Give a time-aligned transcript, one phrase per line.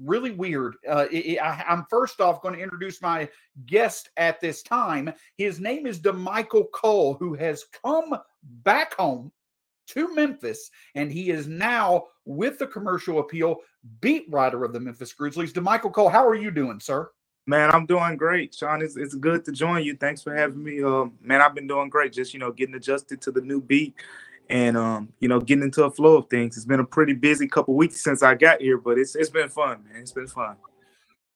[0.00, 0.76] really weird.
[0.88, 3.28] Uh, it, I, am first off going to introduce my
[3.66, 5.12] guest at this time.
[5.36, 9.32] His name is DaMichael Cole, who has come back home
[9.88, 13.56] to Memphis, and he is now with the commercial appeal
[14.00, 15.52] beat writer of the Memphis Grizzlies.
[15.52, 17.10] DaMichael Cole, how are you doing, sir?
[17.46, 18.80] Man, I'm doing great, Shawn.
[18.80, 19.94] It's, it's good to join you.
[19.96, 20.82] Thanks for having me.
[20.82, 22.12] Uh, man, I've been doing great.
[22.12, 23.94] Just you know, getting adjusted to the new beat
[24.50, 26.56] and um, you know, getting into a flow of things.
[26.56, 29.48] It's been a pretty busy couple weeks since I got here, but it's it's been
[29.48, 30.02] fun, man.
[30.02, 30.56] It's been fun.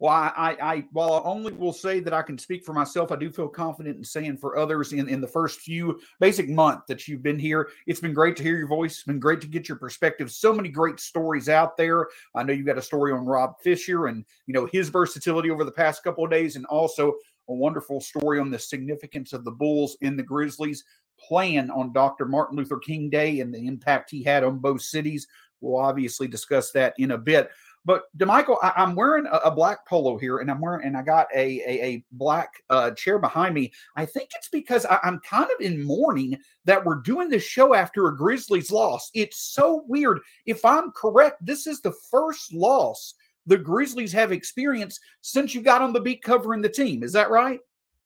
[0.01, 3.17] Well, I, I, while I only will say that I can speak for myself, I
[3.17, 7.09] do feel confident in saying for others in, in the first few basic month that
[7.09, 7.71] you've been here.
[7.89, 8.93] It's been great to hear your voice.
[8.93, 10.31] It's been great to get your perspective.
[10.31, 12.07] So many great stories out there.
[12.37, 15.65] I know you got a story on Rob Fisher and you know his versatility over
[15.65, 17.15] the past couple of days, and also
[17.49, 20.85] a wonderful story on the significance of the Bulls in the Grizzlies
[21.29, 22.25] playing on Dr.
[22.25, 25.27] Martin Luther King Day and the impact he had on both cities.
[25.61, 27.51] We'll obviously discuss that in a bit.
[27.85, 31.03] But DaMichael, I, am wearing a, a, black polo here, and I'm wearing, and I
[31.03, 33.73] got a a, a black uh, chair behind me.
[33.97, 37.75] I think it's because I, am kind of in mourning that we're doing this show
[37.75, 39.11] after a Grizzlies loss.
[39.15, 40.19] It's so weird.
[40.45, 43.15] If I'm correct, this is the first loss
[43.47, 47.03] the Grizzlies have experienced since you got on the beat covering the team.
[47.03, 47.61] Is that right?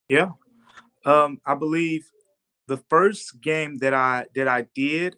[0.09, 0.31] Yeah,
[1.05, 2.09] um, I believe
[2.67, 5.17] the first game that I that I did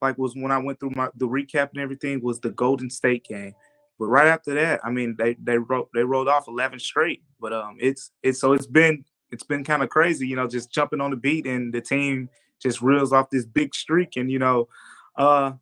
[0.00, 3.24] like was when I went through my the recap and everything was the Golden State
[3.24, 3.54] game.
[3.98, 7.22] But right after that, I mean, they they wrote they rolled off 11 straight.
[7.40, 10.70] But um, it's it's so it's been it's been kind of crazy, you know, just
[10.72, 12.30] jumping on the beat and the team
[12.60, 14.16] just reels off this big streak.
[14.16, 14.68] And you know,
[15.16, 15.52] uh,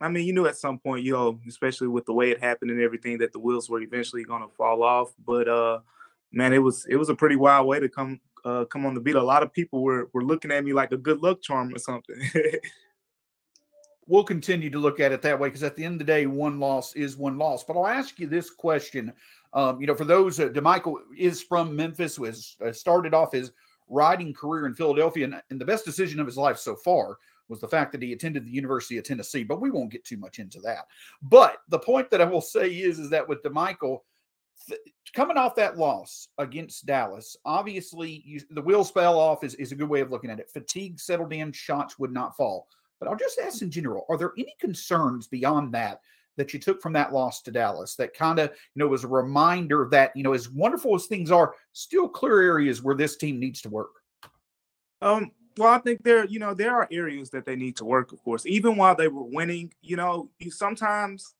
[0.00, 2.70] I mean, you knew at some point, you know, especially with the way it happened
[2.70, 5.12] and everything, that the wheels were eventually going to fall off.
[5.24, 5.80] But uh,
[6.32, 9.00] man, it was it was a pretty wild way to come uh, come on the
[9.00, 9.14] beat.
[9.14, 11.78] A lot of people were were looking at me like a good luck charm or
[11.78, 12.16] something.
[14.06, 16.26] we'll continue to look at it that way because at the end of the day,
[16.26, 17.64] one loss is one loss.
[17.64, 19.12] But I'll ask you this question.
[19.52, 23.52] Um, you know, for those, uh, DaMichael is from Memphis, was uh, started off his
[23.88, 27.18] riding career in Philadelphia, and, and, the best decision of his life so far
[27.48, 29.44] was the fact that he attended the University of Tennessee.
[29.44, 30.86] But we won't get too much into that.
[31.22, 34.00] But the point that I will say is, is that with DaMichael,
[34.68, 34.80] th-
[35.14, 39.76] coming off that loss against Dallas, obviously you, the wheels fell off is, is a
[39.76, 40.50] good way of looking at it.
[40.50, 42.68] Fatigue settled in, shots would not fall.
[42.98, 46.00] But I'll just ask in general, are there any concerns beyond that
[46.36, 49.08] that you took from that loss to Dallas that kind of, you know, was a
[49.08, 53.38] reminder that, you know, as wonderful as things are, still clear areas where this team
[53.38, 53.92] needs to work?
[55.00, 58.12] Um, well, I think there, you know, there are areas that they need to work,
[58.12, 58.46] of course.
[58.46, 61.34] Even while they were winning, you know, you sometimes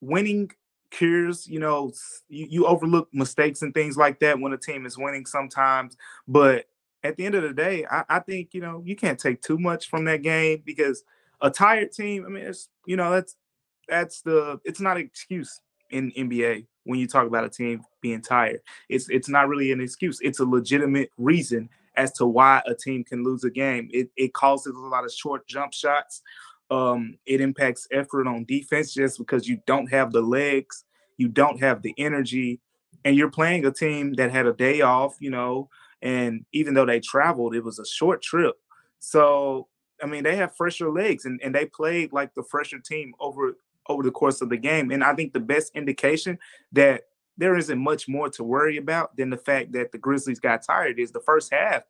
[0.00, 0.50] winning
[0.92, 1.92] cures, you know,
[2.28, 5.96] you, you overlook mistakes and things like that when a team is winning sometimes.
[6.28, 6.66] But
[7.02, 9.58] at the end of the day, I, I, think you know you can't take too
[9.58, 11.02] much from that game because
[11.40, 12.24] a tired team.
[12.24, 13.36] I mean, it's you know that's
[13.88, 15.60] that's the it's not an excuse
[15.90, 18.60] in NBA when you talk about a team being tired.
[18.88, 20.20] It's it's not really an excuse.
[20.22, 23.88] It's a legitimate reason as to why a team can lose a game.
[23.92, 26.22] It it causes a lot of short jump shots.
[26.72, 30.84] Um, it impacts effort on defense just because you don't have the legs,
[31.18, 32.60] you don't have the energy,
[33.04, 35.16] and you're playing a team that had a day off.
[35.20, 35.68] You know,
[36.00, 38.56] and even though they traveled, it was a short trip.
[38.98, 39.68] So,
[40.02, 43.56] I mean, they have fresher legs and, and they played like the fresher team over
[43.88, 44.90] over the course of the game.
[44.92, 46.38] And I think the best indication
[46.72, 47.02] that
[47.36, 50.98] there isn't much more to worry about than the fact that the Grizzlies got tired
[50.98, 51.82] is the first half.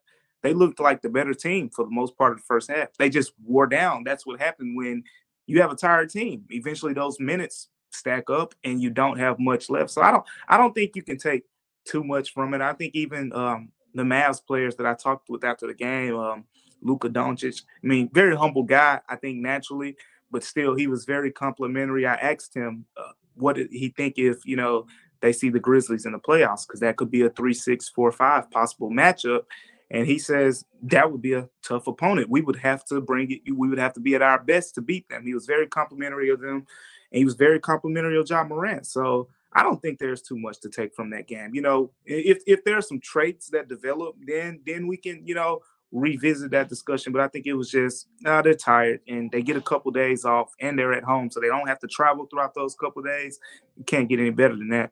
[0.43, 2.89] They looked like the better team for the most part of the first half.
[2.99, 4.03] They just wore down.
[4.03, 5.03] That's what happened when
[5.47, 6.43] you have a tired team.
[6.49, 9.89] Eventually those minutes stack up and you don't have much left.
[9.89, 11.43] So I don't I don't think you can take
[11.85, 12.61] too much from it.
[12.61, 16.45] I think even um, the Mavs players that I talked with after the game, um,
[16.81, 17.63] Luka Doncic.
[17.83, 19.95] I mean, very humble guy, I think naturally,
[20.31, 22.05] but still he was very complimentary.
[22.05, 24.87] I asked him uh, what did he think if you know
[25.21, 28.11] they see the Grizzlies in the playoffs because that could be a three, six, four,
[28.11, 29.43] five possible matchup.
[29.93, 32.29] And he says that would be a tough opponent.
[32.29, 33.41] We would have to bring it.
[33.45, 35.23] We would have to be at our best to beat them.
[35.25, 36.65] He was very complimentary of them,
[37.11, 38.87] and he was very complimentary of Ja Morant.
[38.87, 41.53] So I don't think there's too much to take from that game.
[41.53, 45.35] You know, if if there are some traits that develop, then then we can you
[45.35, 45.59] know
[45.91, 47.13] revisit that discussion.
[47.13, 50.25] But I think it was just uh, they're tired and they get a couple days
[50.25, 53.39] off and they're at home, so they don't have to travel throughout those couple days.
[53.77, 54.91] You can't get any better than that.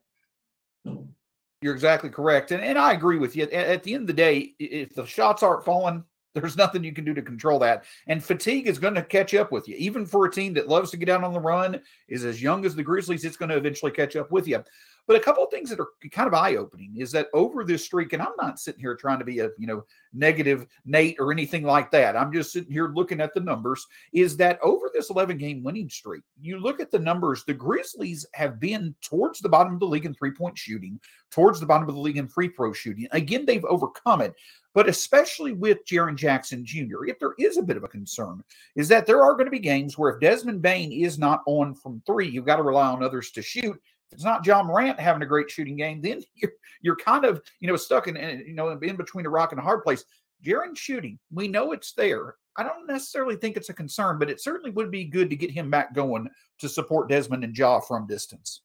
[1.62, 3.44] You're exactly correct, and and I agree with you.
[3.44, 6.04] At the end of the day, if the shots aren't falling,
[6.34, 7.84] there's nothing you can do to control that.
[8.06, 9.76] And fatigue is going to catch up with you.
[9.76, 12.64] Even for a team that loves to get out on the run, is as young
[12.64, 14.64] as the Grizzlies, it's going to eventually catch up with you.
[15.06, 17.84] But a couple of things that are kind of eye opening is that over this
[17.84, 21.32] streak, and I'm not sitting here trying to be a you know negative Nate or
[21.32, 22.16] anything like that.
[22.16, 23.86] I'm just sitting here looking at the numbers.
[24.12, 26.22] Is that over this 11 game winning streak?
[26.40, 27.44] You look at the numbers.
[27.44, 31.00] The Grizzlies have been towards the bottom of the league in three point shooting,
[31.30, 33.08] towards the bottom of the league in free throw shooting.
[33.10, 34.34] Again, they've overcome it.
[34.74, 38.42] But especially with Jaren Jackson Jr., if there is a bit of a concern,
[38.74, 41.74] is that there are going to be games where if Desmond Bane is not on
[41.74, 43.78] from three, you've got to rely on others to shoot.
[44.12, 47.68] It's not Ja Morant having a great shooting game, then you're you're kind of you
[47.68, 48.16] know stuck in
[48.46, 50.04] you know in between a rock and a hard place.
[50.44, 52.34] Jaren shooting, we know it's there.
[52.56, 55.50] I don't necessarily think it's a concern, but it certainly would be good to get
[55.50, 56.28] him back going
[56.58, 58.62] to support Desmond and Ja from distance.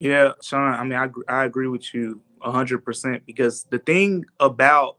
[0.00, 0.74] Yeah, Shawn.
[0.74, 4.96] I mean, I I agree with you hundred percent because the thing about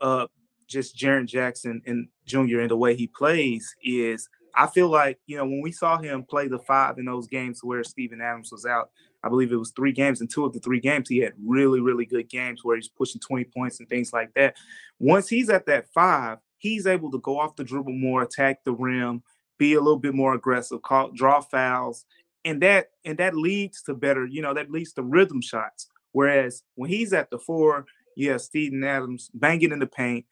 [0.00, 0.26] uh,
[0.66, 2.60] just Jaren Jackson and Jr.
[2.60, 6.24] and the way he plays is I feel like, you know, when we saw him
[6.24, 8.90] play the five in those games where Steven Adams was out,
[9.22, 11.80] I believe it was three games, and two of the three games he had really,
[11.80, 14.56] really good games where he's pushing 20 points and things like that.
[14.98, 18.72] Once he's at that five, he's able to go off the dribble more, attack the
[18.72, 19.22] rim,
[19.58, 22.04] be a little bit more aggressive, call, draw fouls,
[22.44, 25.88] and that and that leads to better, you know, that leads to rhythm shots.
[26.12, 27.86] Whereas when he's at the four,
[28.16, 30.26] yeah, Steven Adams banging in the paint.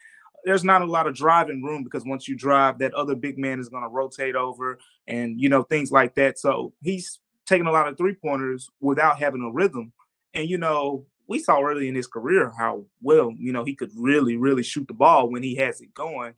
[0.45, 3.59] There's not a lot of driving room because once you drive, that other big man
[3.59, 4.79] is going to rotate over
[5.09, 6.39] and, you know, things like that.
[6.39, 9.93] So he's taking a lot of three pointers without having a rhythm.
[10.35, 13.91] And, you know, we saw early in his career how well, you know, he could
[13.97, 16.35] really, really shoot the ball when he has it going.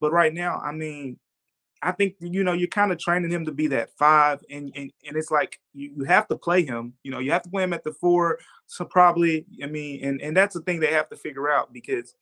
[0.00, 1.18] But right now, I mean,
[1.84, 4.90] I think you know you're kind of training him to be that five, and and,
[5.06, 6.94] and it's like you, you have to play him.
[7.02, 8.38] You know, you have to play him at the four.
[8.66, 12.14] So probably, I mean, and and that's the thing they have to figure out because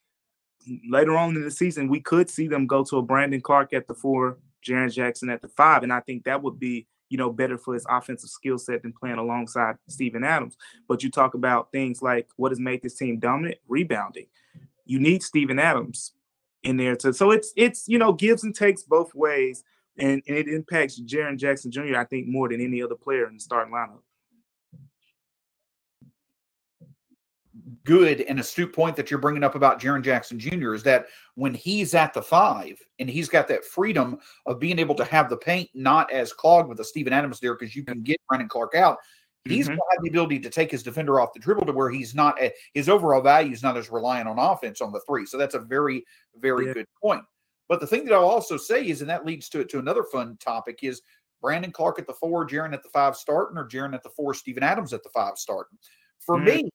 [0.89, 3.87] later on in the season we could see them go to a Brandon Clarke at
[3.87, 7.31] the four, Jaren Jackson at the five, and I think that would be you know
[7.31, 10.57] better for his offensive skill set than playing alongside Steven Adams.
[10.89, 14.29] But you talk about things like what has made this team dominant, rebounding.
[14.87, 16.13] You need Steven Adams
[16.63, 17.13] in there too.
[17.13, 19.63] So it's it's you know gives and takes both ways,
[19.99, 21.97] and, and it impacts Jaren Jackson Jr.
[21.97, 24.01] I think more than any other player in the starting lineup.
[27.85, 30.75] Good and astute point that you're bringing up about Jaren Jackson Jr.
[30.75, 34.95] is that when he's at the five and he's got that freedom of being able
[34.95, 38.03] to have the paint not as clogged with a Steven Adams there because you can
[38.03, 38.99] get Brandon Clarke out
[39.45, 39.75] He's mm-hmm.
[39.75, 42.15] going to have the ability to take his defender off the dribble to where he's
[42.15, 45.27] not at his overall value is not as reliant on offense on the three.
[45.27, 46.05] So that's a very,
[46.37, 46.75] very yeah.
[46.75, 47.25] good point.
[47.69, 50.05] But the thing that I'll also say is, and that leads to it to another
[50.05, 51.03] fun topic is
[51.41, 54.33] Brandon Clarke at the four, Jaren at the five starting, or Jaren at the four,
[54.33, 55.77] Steven Adams at the five starting.
[56.21, 56.45] For mm-hmm.
[56.45, 56.71] me,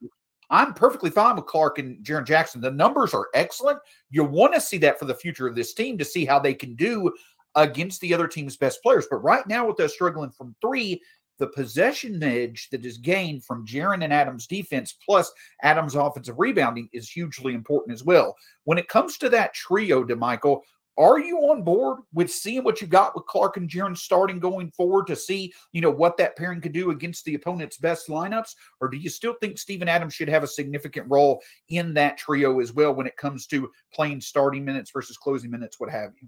[0.50, 2.62] I'm perfectly fine with Clarke and Jaren Jackson.
[2.62, 3.80] The numbers are excellent.
[4.10, 6.54] You want to see that for the future of this team to see how they
[6.54, 7.14] can do
[7.56, 9.08] against the other team's best players.
[9.10, 11.02] But right now, with them struggling from three,
[11.40, 16.90] the possession edge that is gained from Jaren and Adams' defense plus Adams' offensive rebounding
[16.94, 18.36] is hugely important as well.
[18.64, 20.62] When it comes to that trio, DaMichael,
[20.98, 24.72] are you on board with seeing what you got with Clarke and Jaren starting going
[24.72, 28.56] forward to see, you know, what that pairing could do against the opponent's best lineups?
[28.82, 32.60] Or do you still think Steven Adams should have a significant role in that trio
[32.60, 36.28] as well when it comes to playing starting minutes versus closing minutes, what have you?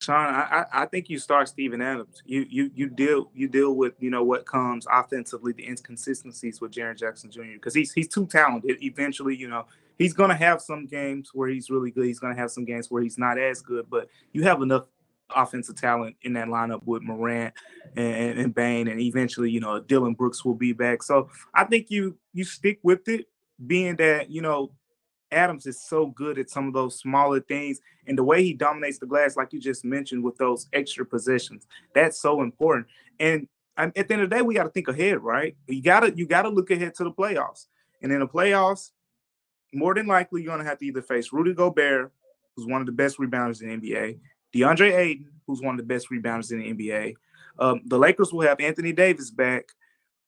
[0.00, 2.22] Shawn, I, I think you start Steven Adams.
[2.24, 6.70] You you you deal you deal with you know what comes offensively, the inconsistencies with
[6.70, 7.54] Jaren Jackson Jr.
[7.54, 8.78] because he's he's too talented.
[8.80, 9.66] Eventually, you know
[9.98, 12.06] he's gonna have some games where he's really good.
[12.06, 13.90] He's gonna have some games where he's not as good.
[13.90, 14.84] But you have enough
[15.34, 17.52] offensive talent in that lineup with Morant
[17.96, 21.02] and, and Bane, and eventually, you know, Dillon Brooks will be back.
[21.02, 23.26] So I think you you stick with it,
[23.66, 24.72] being that you know
[25.30, 28.98] Adams is so good at some of those smaller things and the way he dominates
[28.98, 31.66] the glass, like you just mentioned, with those extra possessions.
[31.94, 32.86] That's so important.
[33.20, 33.46] And,
[33.76, 35.56] and at the end of the day, we got to think ahead, right?
[35.66, 37.66] You gotta you gotta look ahead to the playoffs.
[38.02, 38.90] And in the playoffs,
[39.72, 42.12] more than likely, you're gonna have to either face Rudy Gobert,
[42.56, 44.18] who's one of the best rebounders in the NBA,
[44.54, 47.14] DeAndre Ayton, who's one of the best rebounders in the NBA.
[47.58, 49.64] Um, the Lakers will have Anthony Davis back,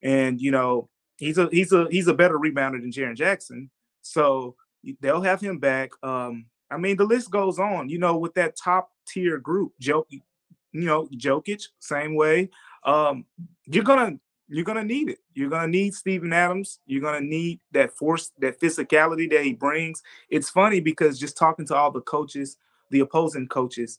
[0.02, 3.70] and you know he's a he's a he's a better rebounder than Jaren Jackson.
[4.02, 4.56] So
[5.00, 5.90] They'll have him back.
[6.02, 7.88] Um, I mean, the list goes on.
[7.88, 10.22] You know, with that top tier group, Jokic,
[10.72, 12.50] you know, Jokic, same way.
[12.84, 13.26] Um,
[13.66, 14.18] you're gonna
[14.50, 15.18] you're gonna need it.
[15.34, 16.80] You're gonna need Steven Adams.
[16.86, 20.02] You're gonna need that force, that physicality that he brings.
[20.28, 22.56] It's funny because just talking to all the coaches,
[22.90, 23.98] the opposing coaches,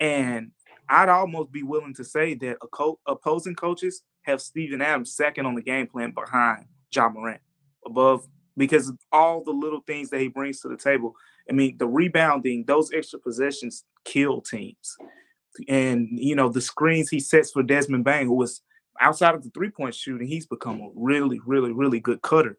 [0.00, 0.50] and
[0.88, 5.54] I'd almost be willing to say that co- opposing coaches have Steven Adams second on
[5.54, 7.40] the game plan behind Ja Morant,
[7.86, 11.14] above because all the little things that he brings to the table.
[11.48, 14.96] I mean, the rebounding, those extra possessions kill teams.
[15.68, 18.62] And, you know, the screens he sets for Desmond Bane, who was
[19.00, 20.92] outside of the three point shooting, he's become a mm.
[20.94, 22.58] really, really, really good cutter.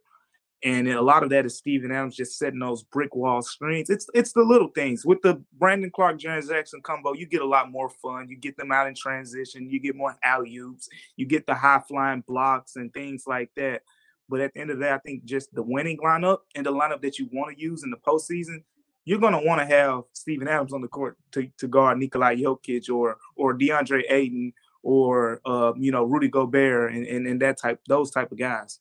[0.63, 3.89] And a lot of that is Steven Adams just setting those brick wall screens.
[3.89, 5.05] It's it's the little things.
[5.05, 8.27] With the Brandon Clarke, Jaren Jackson combo, you get a lot more fun.
[8.29, 9.69] You get them out in transition.
[9.69, 10.89] You get more alley oops.
[11.17, 13.83] You get the high flying blocks and things like that.
[14.27, 16.73] But at the end of the day, I think just the winning lineup and the
[16.73, 18.63] lineup that you want to use in the postseason,
[19.03, 22.37] you're going to want to have Steven Adams on the court to, to guard Nikolai
[22.37, 24.51] Jokic or or DeAndre Ayton
[24.85, 28.79] or uh, you know Rudy Gobert and, and and that type those type of guys.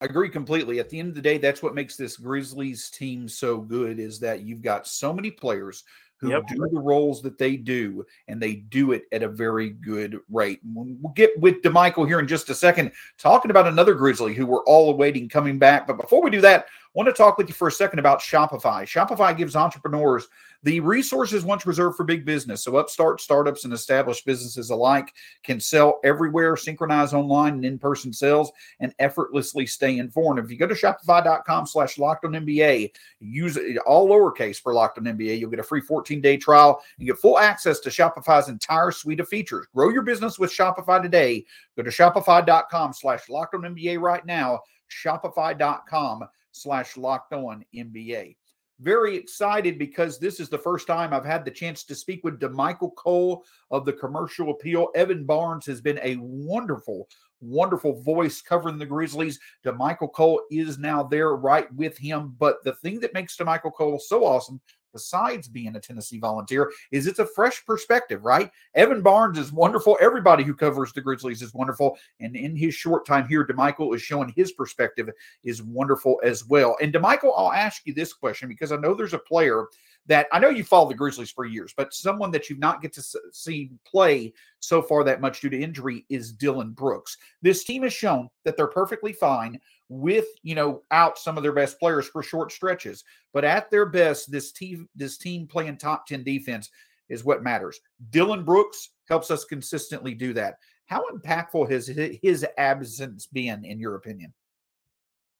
[0.00, 0.78] I agree completely.
[0.80, 4.18] At the end of the day, that's what makes this Grizzlies team so good is
[4.20, 5.84] that you've got so many players
[6.18, 6.46] who yep.
[6.46, 10.60] do the roles that they do, and they do it at a very good rate.
[10.64, 14.64] We'll get with DaMichael here in just a second, talking about another Grizzly who we're
[14.64, 15.88] all awaiting coming back.
[15.88, 18.82] But before we do that, want to talk with you for a second about Shopify.
[18.82, 20.28] Shopify gives entrepreneurs
[20.62, 22.62] the resources once reserved for big business.
[22.62, 28.52] So upstart startups and established businesses alike can sell everywhere, synchronize online and in-person sales,
[28.80, 30.38] and effortlessly stay informed.
[30.38, 34.98] If you go to Shopify.com slash locked on NBA, use it all lowercase for locked
[34.98, 38.92] on NBA, you'll get a free 14-day trial and get full access to Shopify's entire
[38.92, 39.66] suite of features.
[39.74, 41.44] Grow your business with Shopify today.
[41.76, 44.60] Go to Shopify.com slash locked on NBA right now.
[45.04, 48.36] Shopify.com slash locked on NBA
[48.82, 52.40] very excited because this is the first time I've had the chance to speak with
[52.40, 54.88] DaMichael Cole of the Commercial Appeal.
[54.94, 57.08] Evan Barnes has been a wonderful,
[57.40, 59.38] wonderful voice covering the Grizzlies.
[59.64, 62.34] DaMichael Cole is now there right with him.
[62.38, 64.60] But the thing that makes DaMichael Cole so awesome
[64.92, 68.50] besides being a Tennessee volunteer, is it's a fresh perspective, right?
[68.74, 69.96] Evan Barnes is wonderful.
[70.00, 71.98] Everybody who covers the Grizzlies is wonderful.
[72.20, 75.10] And in his short time here, DaMichael is showing his perspective
[75.44, 76.76] is wonderful as well.
[76.80, 79.66] And DaMichael, I'll ask you this question because I know there's a player
[80.06, 82.92] that I know you follow the Grizzlies for years, but someone that you've not get
[82.94, 87.16] to see play so far that much due to injury is Dillon Brooks.
[87.40, 91.52] This team has shown that they're perfectly fine with you know out some of their
[91.52, 93.04] best players for short stretches
[93.34, 96.70] but at their best this team this team playing top 10 defense
[97.10, 97.78] is what matters.
[98.10, 100.54] Dillon brooks helps us consistently do that.
[100.86, 104.32] How impactful has his absence been in your opinion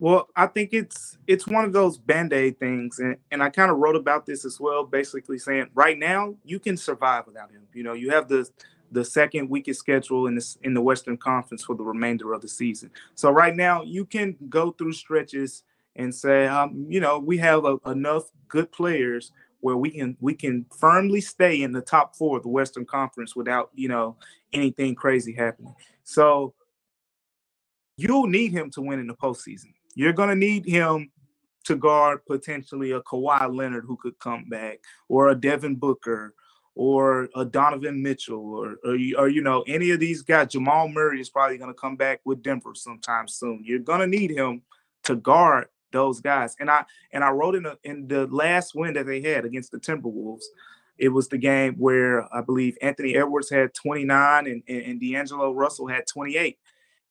[0.02, 3.78] well i think it's it's one of those band-aid things and, and i kind of
[3.78, 7.84] wrote about this as well basically saying right now you can survive without him you
[7.84, 8.44] know you have the
[8.90, 12.48] the second weakest schedule in this in the Western Conference for the remainder of the
[12.48, 12.90] season.
[13.14, 15.62] So right now you can go through stretches
[15.96, 20.34] and say, um, you know, we have a, enough good players where we can we
[20.34, 24.16] can firmly stay in the top four of the Western Conference without you know
[24.52, 25.74] anything crazy happening.
[26.04, 26.52] So
[27.96, 29.72] you'll need him to win in the postseason.
[29.94, 31.10] You're gonna need him
[31.64, 36.34] to guard potentially a Kawhi Leonard who could come back, or a Devin Booker,
[36.74, 40.48] or a Donovan Mitchell or, or, or you know any of these guys.
[40.48, 43.62] Jamal Murray is probably going to come back with Denver sometime soon.
[43.64, 44.62] You're going to need him
[45.04, 46.56] to guard those guys.
[46.58, 49.72] And I and I wrote in, a, in the last win that they had against
[49.72, 50.44] the Timberwolves.
[50.98, 55.52] It was the game where I believe Anthony Edwards had 29 and, and, and D'Angelo
[55.52, 56.58] Russell had 28.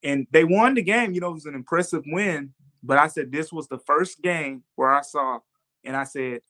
[0.04, 1.12] And they won the game.
[1.12, 2.54] You know, it was an impressive win.
[2.82, 5.38] But I said this was the first game where I saw,
[5.84, 6.40] and I said,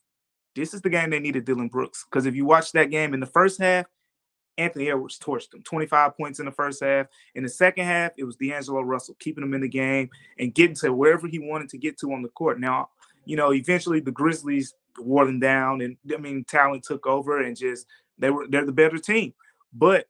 [0.54, 2.04] this is the game they needed Dillon Brooks.
[2.10, 3.86] Because if you watch that game in the first half,
[4.58, 7.06] Anthony Edwards torched them 25 points in the first half.
[7.34, 10.76] In the second half, it was D'Angelo Russell keeping him in the game and getting
[10.76, 12.60] to wherever he wanted to get to on the court.
[12.60, 12.90] Now,
[13.24, 17.56] you know, eventually the Grizzlies wore them down, and I mean, talent took over and
[17.56, 17.86] just
[18.18, 19.32] they were they're the better team.
[19.72, 20.06] But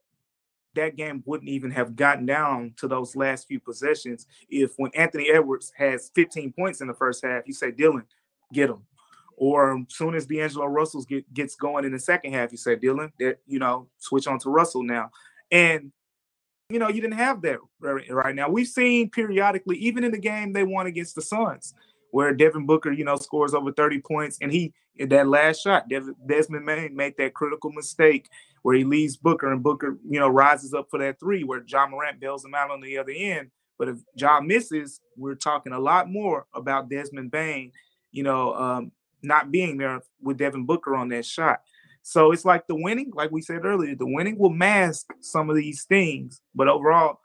[0.74, 5.30] that game wouldn't even have gotten down to those last few possessions if when Anthony
[5.30, 8.04] Edwards has 15 points in the first half, you say, Dillon,
[8.52, 8.82] get him.
[9.36, 12.76] Or as soon as D'Angelo Russell get, gets going in the second half, you say,
[12.76, 15.10] Dillon, that you know, switch on to Russell now.
[15.50, 15.92] And
[16.68, 18.48] you know, you didn't have that right now.
[18.48, 21.74] We've seen periodically, even in the game they won against the Suns,
[22.12, 25.88] where Devin Booker, you know, scores over 30 points, and he in that last shot,
[25.88, 28.28] Devin, Desmond Bane made that critical mistake
[28.60, 31.88] where he leaves Booker, and Booker, you know, rises up for that three, where Ja
[31.88, 33.50] Morant bails him out on the other end.
[33.78, 37.72] But if Ja misses, we're talking a lot more about Desmond Bane,
[38.12, 38.92] you know, um,
[39.22, 41.62] not being there with Devin Booker on that shot.
[42.02, 45.56] So it's like the winning, like we said earlier, the winning will mask some of
[45.56, 47.20] these things, but overall,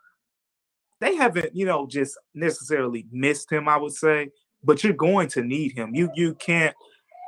[0.99, 4.29] they haven't, you know, just necessarily missed him, I would say.
[4.63, 5.93] But you're going to need him.
[5.93, 6.75] You you can't.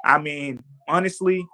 [0.06, 1.46] I mean, honestly,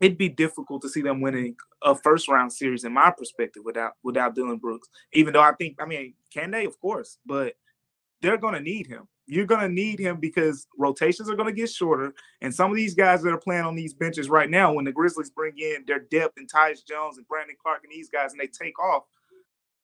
[0.00, 3.92] it'd be difficult to see them winning a first round series in my perspective without
[4.02, 4.88] without Dillon Brooks.
[5.12, 6.64] Even though I think, I mean, can they?
[6.66, 7.54] Of course, but
[8.20, 11.60] they're going to need him you're going to need him because rotations are going to
[11.60, 12.14] get shorter.
[12.40, 14.92] And some of these guys that are playing on these benches right now, when the
[14.92, 18.40] Grizzlies bring in their depth and Tyus Jones and Brandon Clarke and these guys and
[18.40, 19.04] they take off,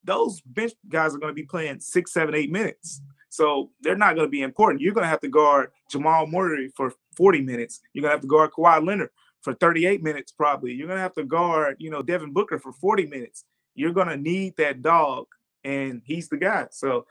[0.02, 3.02] those bench guys are going to be playing six, seven, eight minutes.
[3.34, 4.80] So they're not going to be important.
[4.80, 7.80] You're going to have to guard Jamal Murray for 40 minutes.
[7.92, 9.10] You're going to have to guard Kawhi Leonard
[9.42, 10.72] for 38 minutes, probably.
[10.72, 13.44] You're going to have to guard, you know, Devin Booker for 40 minutes.
[13.74, 15.26] You're going to need that dog,
[15.64, 16.68] and he's the guy.
[16.70, 17.06] So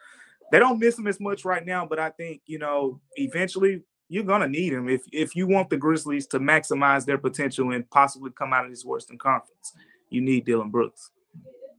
[0.50, 4.24] they don't miss him as much right now, but I think, you know, eventually you're
[4.24, 8.30] gonna need him if if you want the Grizzlies to maximize their potential and possibly
[8.38, 9.74] come out of this Western Conference.
[10.10, 11.10] You need Dillon Brooks.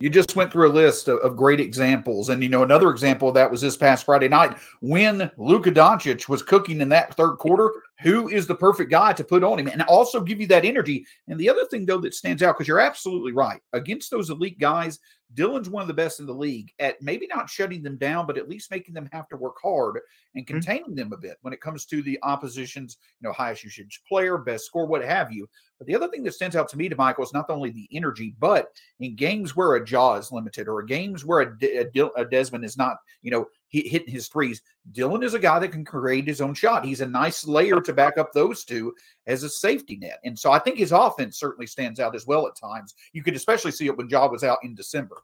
[0.00, 2.28] You just went through a list of, of, great examples.
[2.28, 6.28] And, you know, another example of that was this past Friday night when Luka Doncic
[6.28, 7.70] was cooking in that third quarter.
[8.02, 11.06] Who is the perfect guy to put on him and also give you that energy?
[11.28, 14.58] And the other thing, though, that stands out, because you're absolutely right, against those elite
[14.58, 14.98] guys,
[15.34, 18.38] Dillon's one of the best in the league at maybe not shutting them down, but
[18.38, 19.98] at least making them have to work hard
[20.34, 20.54] and mm-hmm.
[20.54, 20.94] containing mm-hmm.
[20.94, 24.66] them a bit when it comes to the opposition's, you know, highest usage player, best
[24.66, 25.48] score, what have you.
[25.78, 28.34] But the other thing that stands out to me, DaMichael, is not only the energy,
[28.38, 28.68] but
[29.00, 32.76] in games where a Ja is limited or games where a, a, a Desmond is
[32.76, 33.46] not, you know,
[33.82, 34.62] hitting his threes,
[34.92, 36.84] Dillon is a guy that can create his own shot.
[36.84, 38.94] He's a nice layer to back up those two
[39.26, 40.20] as a safety net.
[40.24, 42.94] And so I think his offense certainly stands out as well at times.
[43.12, 45.16] You could especially see it when Ja was out in December.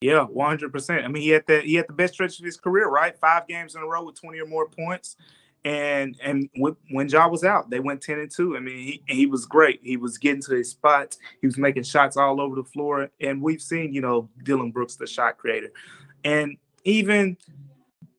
[0.00, 1.04] Yeah, one hundred percent.
[1.04, 3.18] I mean, he had the he had the best stretch of his career, right?
[3.18, 5.16] Five games in a row with twenty or more points,
[5.66, 8.56] and and when Ja was out, they went ten and two.
[8.56, 9.80] I mean, he he was great.
[9.82, 11.18] He was getting to his spots.
[11.42, 14.96] He was making shots all over the floor, and we've seen you know Dillon Brooks,
[14.96, 15.70] the shot creator,
[16.24, 17.36] and even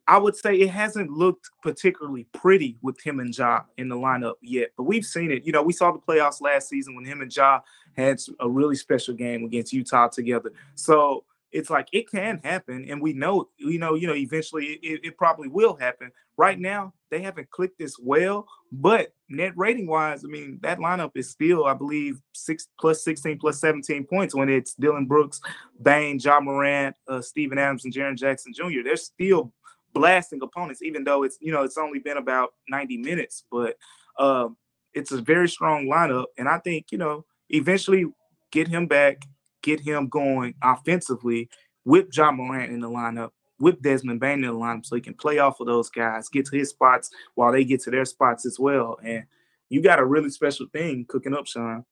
[0.07, 4.33] I would say it hasn't looked particularly pretty with him and Ja in the lineup
[4.41, 5.45] yet, but we've seen it.
[5.45, 7.61] You know, we saw the playoffs last season when him and Ja
[7.95, 10.51] had a really special game against Utah together.
[10.75, 15.01] So it's like it can happen and we know you know you know eventually it,
[15.03, 16.11] it, probably will happen.
[16.37, 21.11] Right now they haven't clicked this well but net rating wise i mean that lineup
[21.13, 25.41] is still i believe six plus 16 plus 17 points when it's Dillon brooks
[25.81, 29.53] bane Ja morant uh, steven adams and Jaren jackson jr they're still
[29.93, 33.75] blasting opponents even though it's you know it's only been about 90 minutes but
[34.17, 34.57] um,
[34.93, 38.05] it's a very strong lineup and i think you know eventually
[38.51, 39.21] get him back
[39.61, 41.49] get him going offensively
[41.85, 45.13] with Ja Morant in the lineup, with Desmond Bane in the lineup, so he can
[45.13, 48.45] play off of those guys, get to his spots while they get to their spots
[48.45, 48.97] as well.
[49.03, 49.23] And
[49.69, 51.85] you got a really special thing cooking up, Shawn.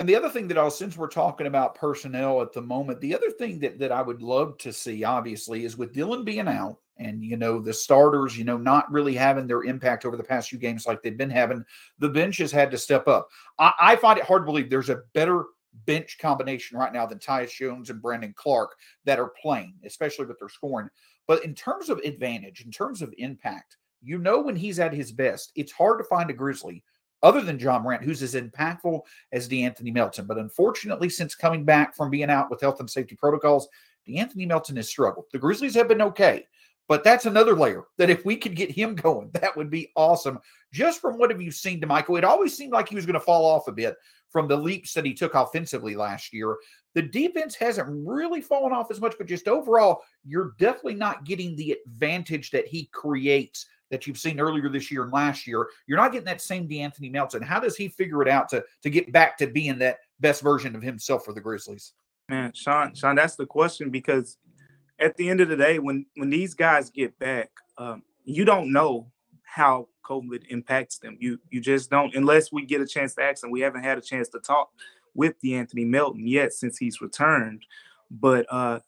[0.00, 3.14] And the other thing that I'll, since we're talking about personnel at the moment, the
[3.14, 6.78] other thing that, that I would love to see, obviously, is with Dillon being out
[6.96, 10.48] and, you know, the starters, you know, not really having their impact over the past
[10.48, 11.62] few games like they've been having,
[11.98, 13.28] the bench has had to step up.
[13.58, 15.44] I, I find it hard to believe there's a better
[15.84, 20.38] bench combination right now than Tyus Jones and Brandon Clarke that are playing, especially with
[20.38, 20.88] their scoring.
[21.26, 25.12] But in terms of advantage, in terms of impact, you know, when he's at his
[25.12, 26.82] best, it's hard to find a Grizzly
[27.22, 29.00] other than Ja Morant, who's as impactful
[29.32, 30.26] as De'Anthony Melton.
[30.26, 33.68] But unfortunately, since coming back from being out with health and safety protocols,
[34.08, 35.26] De'Anthony Melton has struggled.
[35.32, 36.46] The Grizzlies have been okay,
[36.88, 40.38] but that's another layer that if we could get him going, that would be awesome.
[40.72, 43.20] Just from what have you seen, DaMichael, it always seemed like he was going to
[43.20, 43.96] fall off a bit
[44.30, 46.56] from the leaps that he took offensively last year.
[46.94, 51.54] The defense hasn't really fallen off as much, but just overall, you're definitely not getting
[51.54, 55.68] the advantage that he creates that you've seen earlier this year and last year.
[55.86, 57.42] You're not getting that same De'Anthony Melton.
[57.42, 60.74] How does he figure it out to to get back to being that best version
[60.74, 61.92] of himself for the Grizzlies?
[62.28, 64.38] Man, Shawn, Shawn, that's the question because
[65.00, 68.72] at the end of the day, when when these guys get back, um, you don't
[68.72, 69.10] know
[69.42, 71.16] how COVID impacts them.
[71.20, 73.50] You you just don't unless we get a chance to ask them.
[73.50, 74.70] We haven't had a chance to talk
[75.14, 77.64] with De'Anthony Melton yet since he's returned.
[78.10, 78.80] But uh,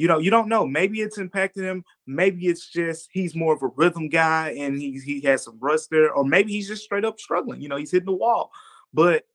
[0.00, 0.66] you know, you don't know.
[0.66, 1.84] Maybe it's impacting him.
[2.06, 5.90] Maybe it's just he's more of a rhythm guy and he he has some rust
[5.90, 7.60] there, or maybe he's just straight up struggling.
[7.60, 8.50] You know, he's hitting the wall.
[8.94, 9.26] But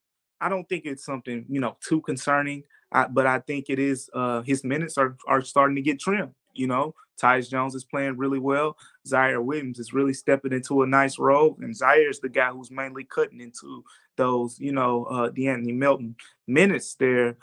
[0.42, 2.64] I don't think it's something you know too concerning.
[2.92, 4.10] I, but I think it is.
[4.12, 6.34] Uh, his minutes are are starting to get trimmed.
[6.56, 8.76] You know, Tyus Jones is playing really well.
[9.08, 12.72] Ziaire Williams is really stepping into a nice role, and Ziaire is the guy who's
[12.72, 13.84] mainly cutting into
[14.16, 16.16] those, you know, uh, De'Anthony Melton
[16.48, 17.38] minutes there.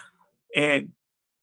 [0.57, 0.91] And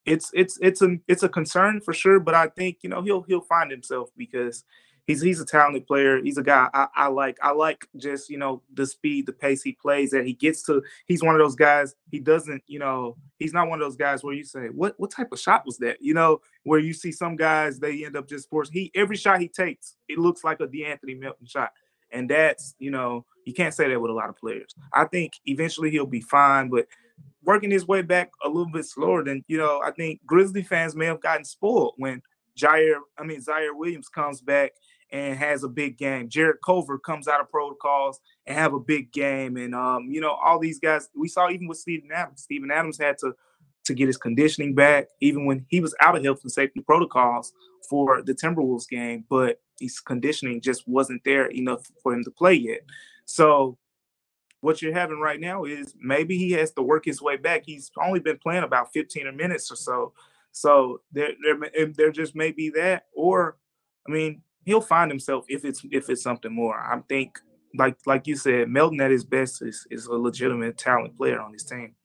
[0.05, 3.23] it's it's it's a it's a concern for sure, but I think you know he'll
[3.23, 4.63] he'll find himself because
[5.09, 6.21] he's he's a talented player.
[6.23, 7.37] He's a guy I, I like.
[7.41, 10.83] I like just you know the speed, the pace he plays That He gets to.
[11.07, 11.95] He's one of those guys.
[12.11, 12.63] He doesn't.
[12.67, 15.39] You know, he's not one of those guys where you say, "What what type of
[15.39, 18.73] shot was that?" You know, where you see some guys they end up just forcing.
[18.73, 21.71] He every shot he takes, it looks like a De'Anthony Melton shot,
[22.11, 24.75] and that's you know you can't say that with a lot of players.
[24.93, 26.85] I think eventually he'll be fine, but
[27.43, 29.81] working his way back a little bit slower than you know.
[29.83, 32.21] I think Grizzly fans may have gotten spoiled when
[32.57, 34.71] Jair, I mean Ziaire Williams comes back
[35.11, 36.29] and has a big game.
[36.29, 40.31] Jarrett Culver comes out of protocols and have a big game, and um, you know
[40.31, 42.43] all these guys we saw even with Steven Adams.
[42.43, 43.33] Steven Adams had to
[43.85, 47.53] to get his conditioning back, even when he was out of health and safety protocols
[47.89, 52.53] for the Timberwolves game, but his conditioning just wasn't there enough for him to play
[52.53, 52.81] yet.
[53.25, 53.77] So
[54.61, 57.63] what you're having right now is maybe he has to work his way back.
[57.65, 60.13] He's only been playing about 15 minutes or so.
[60.51, 63.57] So there, there, there just may be that, or
[64.07, 66.77] I mean, he'll find himself if it's if it's something more.
[66.77, 67.39] I think,
[67.75, 71.53] like like you said, Melton at his best is is a legitimate talent player on
[71.53, 71.95] his team.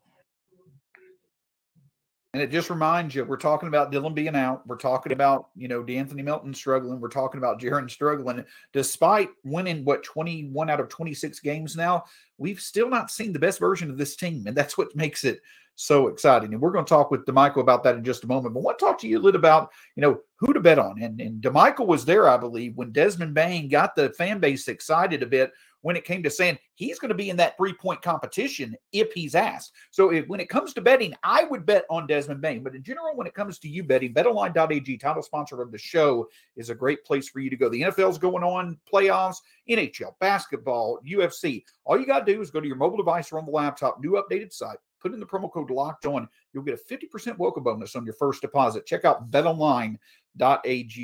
[2.35, 4.67] And it just reminds you, we're talking about Dillon being out.
[4.67, 6.99] We're talking about, you know, De'Anthony Melton struggling.
[6.99, 8.45] We're talking about Jaren struggling.
[8.73, 12.03] Despite winning, what, 21 out of 26 games now,
[12.37, 14.49] we've still not seen the best version of this team.
[14.49, 15.43] And that's what makes it
[15.77, 16.53] so exciting.
[16.53, 18.53] And we're going to talk with DaMichael about that in just a moment.
[18.53, 20.81] But I want to talk to you a little about, you know, who to bet
[20.81, 21.01] on.
[21.01, 25.23] And, and DaMichael was there, I believe, when Desmond Bane got the fan base excited
[25.23, 25.53] a bit
[25.85, 29.13] when it came to saying he's going to be in that three point competition if
[29.13, 29.73] he's asked.
[29.91, 32.63] So if, when it comes to betting, I would bet on Desmond Bane.
[32.63, 36.27] But in general, when it comes to you betting, betonline.ag, title sponsor of the show,
[36.57, 37.69] is a great place for you to go.
[37.69, 39.37] The NFL's going on, playoffs,
[39.69, 41.63] NHL, basketball, UFC.
[41.85, 44.01] All you got to do is go to your mobile device or on the laptop,
[44.01, 46.27] new updated site, put in the promo code locked on.
[46.55, 48.87] You'll get a 50% welcome bonus on your first deposit.
[48.87, 49.99] Check out betonline.ag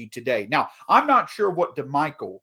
[0.09, 0.49] today.
[0.51, 2.39] Now, I'm not sure what DaMichael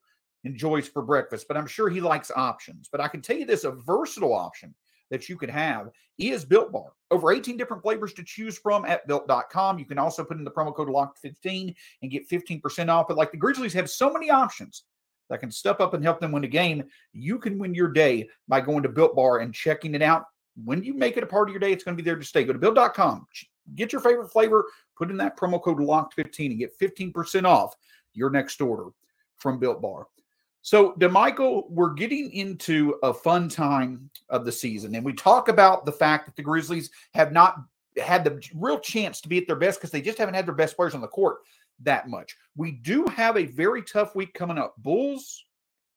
[0.47, 2.89] enjoys for breakfast, but I'm sure he likes options.
[2.91, 4.73] But I can tell you this a versatile option
[5.09, 6.91] that you could have is Built Bar.
[7.11, 9.79] Over 18 different flavors to choose from at built.com.
[9.79, 13.07] You can also put in the promo code LOCKED15 and get 15% off.
[13.07, 14.83] But like the Grizzlies have so many options
[15.29, 16.83] that can step up and help them win a game,
[17.13, 20.25] you can win your day by going to Built Bar and checking it out.
[20.65, 22.25] When you make it a part of your day, it's going to be there to
[22.25, 22.43] stay.
[22.43, 23.27] Go to built.com,
[23.75, 24.65] get your favorite flavor,
[24.97, 27.75] put in that promo code LOCKED15 and get 15% off
[28.13, 28.89] your next order
[29.37, 30.07] from Built Bar.
[30.67, 35.85] So, DaMichael, we're getting into a fun time of the season, and we talk about
[35.85, 37.55] the fact that the Grizzlies have not
[38.03, 40.53] had the real chance to be at their best because they just haven't had their
[40.53, 41.37] best players on the court
[41.83, 42.35] that much.
[42.57, 44.75] We do have a very tough week coming up.
[44.79, 45.41] Bulls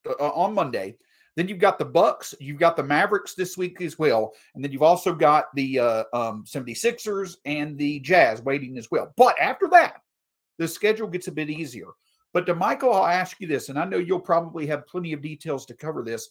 [0.08, 0.94] uh, uh on Monday.
[1.34, 4.70] Then you've got the Bucks, you've got the Mavericks this week as well, and then
[4.70, 9.12] you've also got the uh, um, 76ers and the Jazz waiting as well.
[9.16, 10.02] But after that,
[10.58, 11.88] the schedule gets a bit easier.
[12.32, 15.66] But DaMichael, I'll ask you this, and I know you'll probably have plenty of details
[15.66, 16.28] to cover this.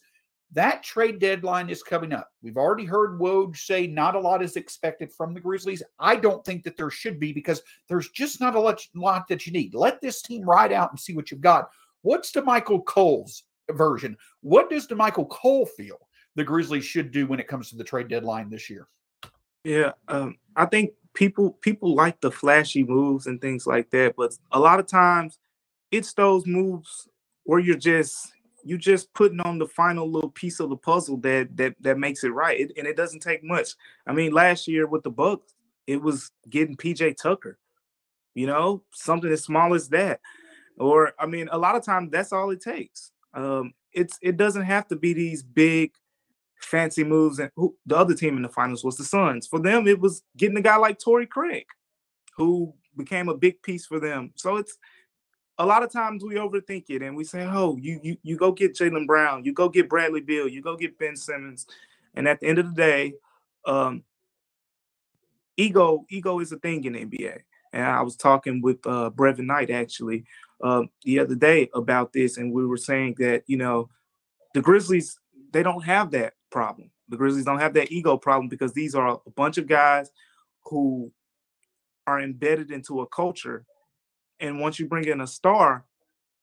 [0.52, 2.28] That trade deadline is coming up.
[2.42, 5.82] We've already heard Woj say not a lot is expected from the Grizzlies.
[5.98, 9.52] I don't think that there should be because there's just not a lot, that you
[9.52, 9.74] need.
[9.74, 11.70] Let this team ride out and see what you've got.
[12.02, 14.16] What's DaMichael Cole's version?
[14.40, 15.98] What does DaMichael Cole feel
[16.34, 18.88] the Grizzlies should do when it comes to the trade deadline this year?
[19.62, 24.36] Yeah, um, I think people people like the flashy moves and things like that, but
[24.50, 25.38] a lot of times–
[25.90, 27.08] it's those moves
[27.44, 31.56] where you're just you just putting on the final little piece of the puzzle that
[31.56, 33.70] that that makes it right, it, and it doesn't take much.
[34.06, 35.54] I mean, last year with the Bucks,
[35.86, 37.58] it was getting PJ Tucker,
[38.34, 40.20] you know, something as small as that,
[40.78, 43.12] or I mean, a lot of times that's all it takes.
[43.34, 45.92] Um, it's it doesn't have to be these big
[46.60, 47.38] fancy moves.
[47.38, 49.46] And who, the other team in the finals was the Suns.
[49.46, 51.66] For them, it was getting a guy like Torrey Craig,
[52.36, 54.32] who became a big piece for them.
[54.36, 54.76] So it's
[55.60, 58.50] a lot of times we overthink it and we say, oh, you you you go
[58.50, 61.66] get Jaylen Brown, you go get Bradley Beal, you go get Ben Simmons,
[62.14, 63.12] and at the end of the day,
[63.66, 64.02] um,
[65.58, 67.40] ego ego is a thing in NBA.
[67.74, 70.24] And I was talking with uh, Brevin Knight actually
[70.64, 73.90] um, the other day about this, and we were saying that you know
[74.54, 75.20] the Grizzlies
[75.52, 76.90] they don't have that problem.
[77.10, 80.10] The Grizzlies don't have that ego problem because these are a bunch of guys
[80.64, 81.12] who
[82.06, 83.66] are embedded into a culture
[84.40, 85.84] and once you bring in a star,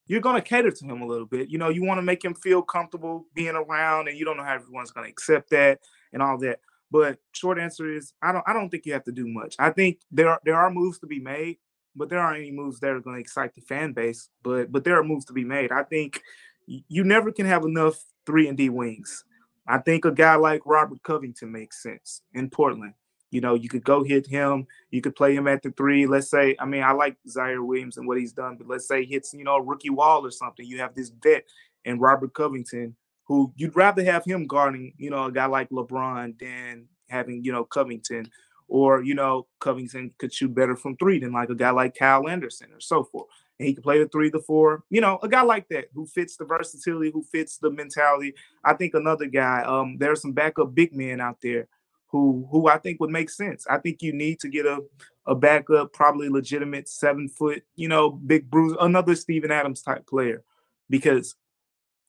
[0.06, 1.50] you're going to cater to him a little bit.
[1.50, 4.44] You know, you want to make him feel comfortable being around, and you don't know
[4.44, 5.80] how everyone's going to accept that
[6.14, 6.60] and all that.
[6.90, 8.44] But short answer is, I don't.
[8.48, 9.56] I don't think you have to do much.
[9.60, 11.58] I think there are there are moves to be made,
[11.96, 14.30] but there aren't any moves that are going to excite the fan base.
[14.44, 15.72] But but there are moves to be made.
[15.72, 16.22] I think
[16.66, 19.26] you never can have enough three and D wings.
[19.68, 22.94] I think a guy like Robert Covington makes sense in Portland.
[23.30, 24.68] You know, you could go hit him.
[24.90, 26.08] You could play him at the three.
[26.08, 29.04] Let's say, I mean, I like Ziaire Williams and what he's done, but let's say
[29.06, 30.66] hits, you know, a rookie wall or something.
[30.66, 31.44] You have this vet
[31.86, 36.40] and Robert Covington, who you'd rather have him guarding, you know, a guy like LeBron
[36.40, 38.30] than having, you know, Covington.
[38.70, 42.28] Or, you know, Covington could shoot better from three than like a guy like Kyle
[42.28, 43.28] Anderson or so forth.
[43.60, 46.06] And he can play the three, the four, you know, a guy like that who
[46.06, 48.34] fits the versatility, who fits the mentality.
[48.64, 51.68] I think another guy, um, there's some backup big men out there
[52.08, 53.66] who who I think would make sense.
[53.70, 54.80] I think you need to get a
[55.26, 60.44] a backup, probably legitimate seven foot, you know, big bruise, another Steven Adams type player,
[60.90, 61.36] because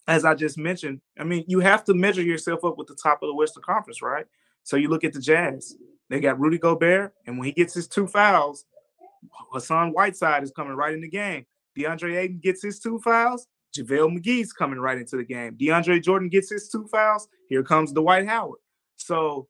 [0.07, 3.23] as I just mentioned, I mean, you have to measure yourself up with the top
[3.23, 4.25] of the Western Conference, right?
[4.63, 5.77] So you look at the Jazz.
[6.09, 8.65] they got Rudy Gobert, and when he gets his two fouls,
[9.53, 11.45] Hassan Whiteside is coming right in the game.
[11.77, 13.47] DeAndre Ayton gets his two fouls.
[13.77, 15.57] JaVale McGee's coming right into the game.
[15.57, 17.29] DeAndre Jordan gets his two fouls.
[17.49, 18.61] Here comes Dwight Howard.
[18.97, 19.49] So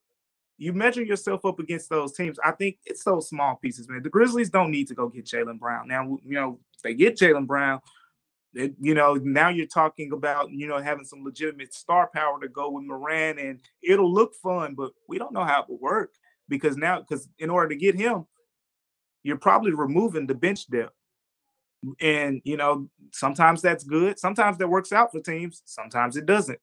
[0.58, 2.38] you measure yourself up against those teams.
[2.44, 4.02] I think it's those small pieces, man.
[4.02, 5.86] The Grizzlies don't need to go get Jaylen Brown.
[5.86, 7.80] Now, you know, if they get Jaylen Brown,
[8.54, 12.48] it, you know, now you're talking about, you know, having some legitimate star power to
[12.48, 16.12] go with Moran, and it'll look fun, but we don't know how it will work
[16.48, 18.26] because now, because in order to get him,
[19.22, 20.94] you're probably removing the bench depth.
[22.00, 24.18] And, you know, sometimes that's good.
[24.18, 25.62] Sometimes that works out for teams.
[25.64, 26.58] Sometimes it doesn't.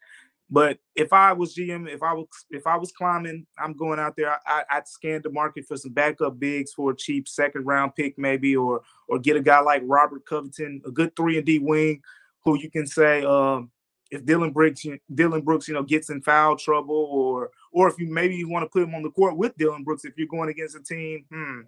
[0.49, 4.15] But if I was GM, if I was if I was Kleiman, I'm going out
[4.15, 4.37] there.
[4.45, 8.17] I, would scan the market for some backup bigs for a cheap second round pick,
[8.19, 12.01] maybe, or or get a guy like Robert Covington, a good three and D wing,
[12.43, 13.71] who you can say, um,
[14.11, 18.07] if Dillon Brooks, Dillon Brooks, you know, gets in foul trouble, or or if you
[18.07, 20.49] maybe you want to put him on the court with Dillon Brooks if you're going
[20.49, 21.61] against a team, hmm,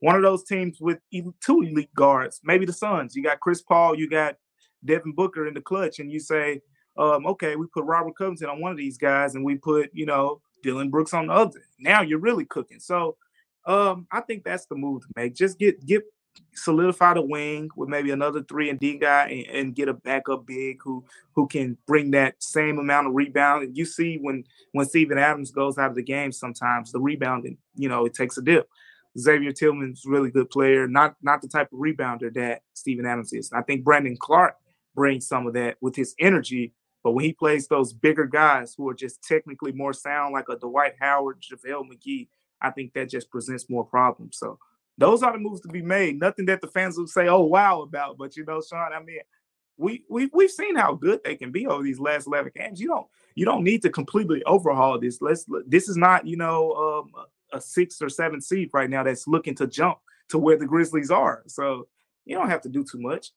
[0.00, 3.14] one of those teams with two elite guards, maybe the Suns.
[3.14, 4.36] You got Chris Paul, you got
[4.84, 6.62] Devin Booker in the clutch, and you say
[6.98, 10.04] um, okay, we put Robert Covington on one of these guys and we put, you
[10.04, 11.62] know, Dillon Brooks on the other.
[11.78, 12.80] Now you're really cooking.
[12.80, 13.16] So
[13.66, 15.34] um, I think that's the move to make.
[15.34, 16.02] Just get get
[16.54, 20.46] solidify the wing with maybe another three and D guy and, and, get a backup
[20.46, 23.64] big who who can bring that same amount of rebound.
[23.64, 27.58] And you see when when Steven Adams goes out of the game, sometimes the rebounding,
[27.76, 28.68] you know, it takes a dip.
[29.18, 33.52] Xavier Tillman's really good player, not not the type of rebounder that Steven Adams is.
[33.52, 34.56] I think Brandon Clarke
[34.94, 38.88] brings some of that with his energy but when he plays those bigger guys who
[38.88, 42.28] are just technically more sound, like a Dwight Howard, JaVale McGee,
[42.60, 44.36] I think that just presents more problems.
[44.38, 44.58] So
[44.96, 46.18] those are the moves to be made.
[46.18, 48.18] Nothing that the fans will say, "Oh wow" about.
[48.18, 49.20] But you know, Shawn, I mean,
[49.76, 52.80] we we we've seen how good they can be over these last eleven games.
[52.80, 53.06] You don't
[53.36, 55.22] you don't need to completely overhaul this.
[55.22, 57.12] Let's this is not you know um,
[57.52, 59.98] a six or seven seed right now that's looking to jump
[60.30, 61.44] to where the Grizzlies are.
[61.46, 61.86] So
[62.24, 63.30] you don't have to do too much.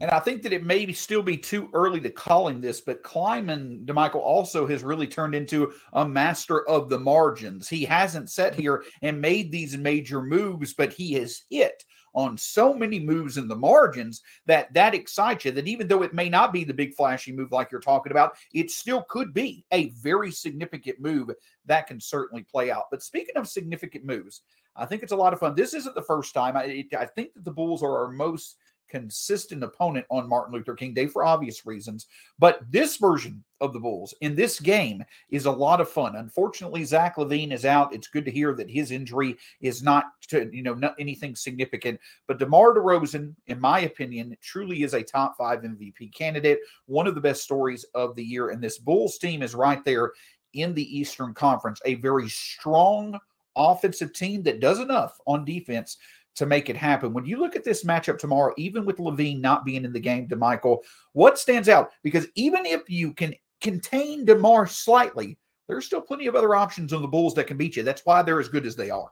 [0.00, 3.82] And I think that it may still be too early to calling this, but Kleiman,
[3.84, 7.68] DaMichael, also has really turned into a master of the margins.
[7.68, 11.84] He hasn't sat here and made these major moves, but he has hit
[12.14, 16.14] on so many moves in the margins that that excites you that even though it
[16.14, 19.62] may not be the big flashy move like you're talking about it still could be
[19.72, 21.30] a very significant move
[21.66, 22.84] that can certainly play out.
[22.90, 24.42] But speaking of significant moves
[24.78, 25.54] i think it's a lot of fun.
[25.54, 26.56] This isn't the first time.
[26.56, 28.56] I, I think that the bulls are our most
[28.88, 32.06] consistent opponent on Martin Luther King Day for obvious reasons.
[32.38, 36.16] But this version of the Bulls in this game is a lot of fun.
[36.16, 37.94] Unfortunately, Zach LaVine is out.
[37.94, 41.98] It's good to hear that his injury is not to, you know, not anything significant.
[42.26, 46.60] But DeMar DeRozan, in my opinion, truly is a top five MVP candidate.
[46.86, 48.50] One of the best stories of the year.
[48.50, 50.12] And this Bulls team is right there
[50.54, 53.18] in the Eastern Conference, a very strong
[53.56, 55.98] offensive team that does enough on defense
[56.36, 57.12] to make it happen.
[57.12, 60.28] When you look at this matchup tomorrow, even with LaVine not being in the game,
[60.28, 60.78] DaMichael,
[61.12, 61.90] what stands out?
[62.02, 65.36] Because even if you can contain DeMar slightly,
[65.66, 67.82] there's still plenty of other options on the Bulls that can beat you.
[67.82, 69.10] That's why they're as good as they are.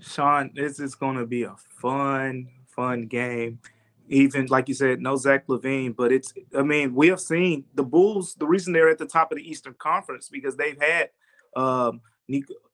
[0.00, 3.60] Shawn, this is going to be a fun, fun game.
[4.08, 6.34] Even like you said, no Zach LaVine, but it's.
[6.56, 8.34] I mean, we have seen the Bulls.
[8.34, 11.08] The reason they're at the top of the Eastern Conference because they've had
[11.56, 12.02] um,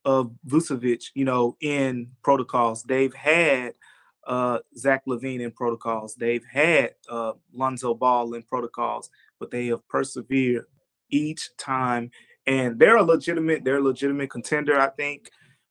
[0.05, 2.83] of Vucevic, you know, in protocols.
[2.83, 3.75] They've had
[4.27, 6.15] uh, Zach LaVine in protocols.
[6.15, 10.67] They've had uh, Lonzo Ball in protocols, but they have persevered
[11.11, 12.11] each time.
[12.47, 15.31] And they're a legitimate, they're a legitimate contender, I think.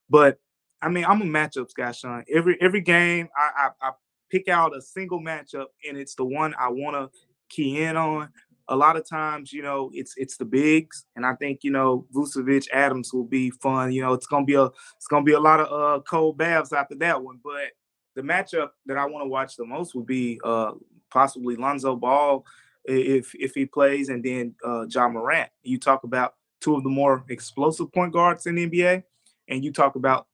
[0.09, 0.39] But
[0.81, 2.23] I mean, I'm a matchups guy, Shawn.
[2.33, 3.91] Every every game, I, I, I
[4.29, 8.29] pick out a single matchup, and it's the one I want to key in on
[8.69, 12.05] a lot of times, you know, it's it's the bigs, and I think you know
[12.13, 13.91] Vucevic Adams will be fun.
[13.91, 16.71] You know, it's gonna be a it's gonna be a lot of uh, cold baths
[16.71, 17.39] after that one.
[17.43, 17.71] But
[18.15, 20.73] the matchup that I want to watch the most would be uh,
[21.09, 22.45] possibly Lonzo Ball
[22.85, 25.49] if if he plays, and then uh, Ja Morant.
[25.63, 29.03] You talk about two of the more explosive point guards in the NBA,
[29.47, 30.27] and you talk about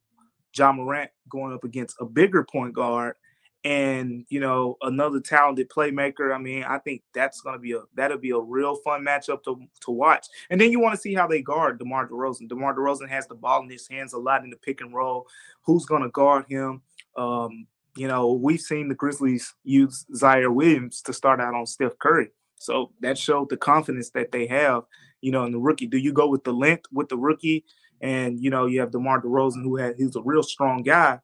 [0.54, 3.16] Ja Morant going up against a bigger point guard
[3.66, 6.34] and you know another talented playmaker.
[6.34, 9.44] I mean, I think that's going to be a that'll be a real fun matchup
[9.44, 10.28] to to watch.
[10.50, 12.48] And then you want to see how they guard DeMar DeRozan.
[12.48, 15.28] DeMar DeRozan has the ball in his hands a lot in the pick and roll.
[15.64, 16.84] Who's going to guard him?
[17.18, 17.66] Um,
[17.98, 22.30] you know, we've seen the Grizzlies use Ziaire Williams to start out on Steph Curry.
[22.58, 24.84] So that showed the confidence that they have,
[25.22, 25.88] you know, in the rookie.
[25.88, 27.66] Do you go with the length with the rookie?
[28.02, 31.20] And you know, you have DeMar DeRozan, who had he's a real strong guy,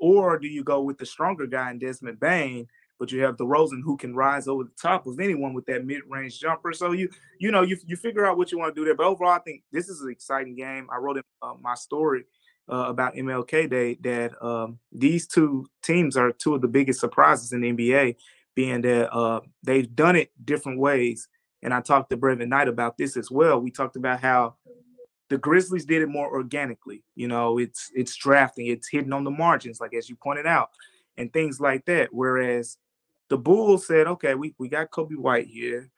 [0.00, 2.66] or do you go with the stronger guy in Desmond Bane,
[2.98, 6.38] but you have DeRozan who can rise over the top of anyone with that mid-range
[6.38, 6.72] jumper.
[6.72, 7.08] So you
[7.38, 8.94] you know you you figure out what you want to do there.
[8.94, 10.88] But overall, I think this is an exciting game.
[10.92, 12.24] I wrote in uh, my story
[12.70, 17.52] uh, about MLK Day that um, these two teams are two of the biggest surprises
[17.52, 18.16] in the NBA,
[18.54, 21.28] being that uh, they've done it different ways.
[21.62, 23.60] And I talked to Brevin Knight about this as well.
[23.60, 24.56] We talked about how
[25.30, 27.04] the Grizzlies did it more organically.
[27.14, 30.70] You know, it's it's drafting, it's hitting on the margins, like as you pointed out,
[31.16, 32.08] and things like that.
[32.12, 32.76] Whereas
[33.28, 35.88] the Bulls said, okay, we, we got Coby White here.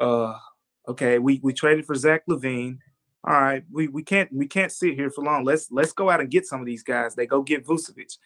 [0.00, 0.38] Uh,
[0.86, 2.78] okay, we, we traded for Zach LaVine.
[3.24, 5.44] All right, we, we can't we can't sit here for long.
[5.44, 7.16] Let's let's go out and get some of these guys.
[7.16, 8.16] They go get Vucevic.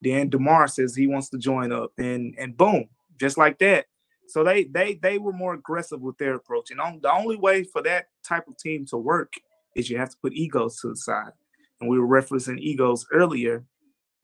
[0.00, 2.88] Then DeMar says he wants to join up, and and boom,
[3.20, 3.86] just like that.
[4.26, 6.70] So they they they were more aggressive with their approach.
[6.70, 9.34] And on, the only way for that type of team to work
[9.74, 11.32] is you have to put egos to the side.
[11.80, 13.64] And we were referencing egos earlier.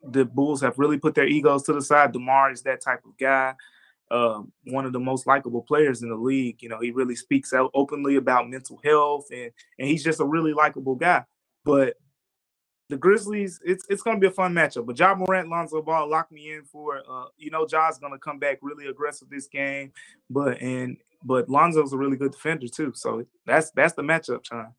[0.02, 2.12] The Bulls have really put their egos to the side.
[2.12, 3.54] DeMar is that type of guy
[4.10, 6.62] uh, one of the most likable players in the league.
[6.62, 10.24] You know, he really speaks out openly about mental health, and and he's just a
[10.24, 11.24] really likable guy.
[11.64, 11.96] But
[12.90, 14.86] the Grizzlies, it's it's going to be a fun matchup.
[14.86, 16.98] But Ja Morant, Lonzo Ball, lock me in for.
[16.98, 19.92] Uh, you know, Ja's going to come back really aggressive this game,
[20.28, 22.92] but and but Lonzo's a really good defender too.
[22.94, 24.74] So that's that's the matchup time.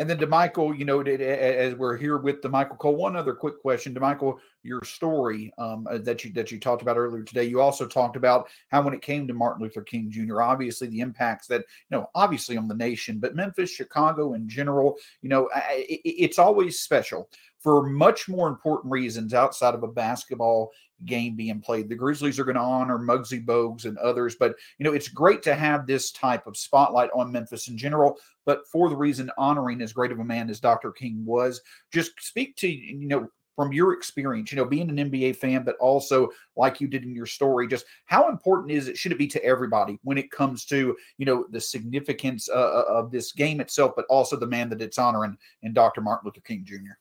[0.00, 3.94] And then DaMichael, you know, as we're here with DaMichael Cole, one other quick question,
[3.94, 7.44] DaMichael, your story um, uh, that you that you talked about earlier today.
[7.44, 11.00] You also talked about how when it came to Martin Luther King Jr., obviously the
[11.00, 15.50] impacts that you know, obviously on the nation, but Memphis, Chicago in general, you know,
[15.54, 17.28] it's always special
[17.60, 20.70] for much more important reasons outside of a basketball
[21.06, 21.88] game being played.
[21.88, 25.42] The Grizzlies are going to honor Muggsy Bogues and others, but you know it's great
[25.44, 28.18] to have this type of spotlight on Memphis in general.
[28.44, 30.90] But for the reason honoring as great of a man as Dr.
[30.90, 31.60] King was,
[31.92, 35.76] just speak to you know from your experience, you know, being an NBA fan, but
[35.76, 38.96] also like you did in your story, just how important is it?
[38.96, 42.84] Should it be to everybody when it comes to you know the significance uh, uh
[42.88, 46.00] of this game itself, but also the man that it's honoring in Dr.
[46.00, 46.96] Martin Luther King Jr.